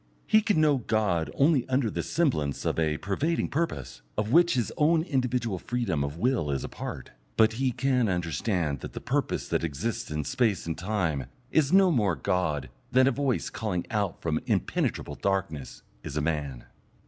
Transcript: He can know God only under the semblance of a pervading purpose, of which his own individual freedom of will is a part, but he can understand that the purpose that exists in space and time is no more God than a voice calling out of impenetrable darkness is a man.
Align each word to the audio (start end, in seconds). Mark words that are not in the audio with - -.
He 0.25 0.41
can 0.41 0.59
know 0.59 0.77
God 0.77 1.29
only 1.35 1.69
under 1.69 1.91
the 1.91 2.01
semblance 2.01 2.65
of 2.65 2.79
a 2.79 2.97
pervading 2.97 3.49
purpose, 3.49 4.01
of 4.17 4.31
which 4.31 4.55
his 4.55 4.71
own 4.75 5.03
individual 5.03 5.59
freedom 5.59 6.03
of 6.03 6.17
will 6.17 6.49
is 6.49 6.63
a 6.63 6.67
part, 6.67 7.11
but 7.37 7.53
he 7.53 7.71
can 7.71 8.09
understand 8.09 8.79
that 8.79 8.93
the 8.93 8.99
purpose 8.99 9.47
that 9.49 9.63
exists 9.63 10.09
in 10.09 10.23
space 10.23 10.65
and 10.65 10.75
time 10.75 11.27
is 11.51 11.71
no 11.71 11.91
more 11.91 12.15
God 12.15 12.71
than 12.91 13.05
a 13.05 13.11
voice 13.11 13.51
calling 13.51 13.85
out 13.91 14.17
of 14.25 14.39
impenetrable 14.47 15.13
darkness 15.13 15.83
is 16.03 16.17
a 16.17 16.21
man. 16.21 16.65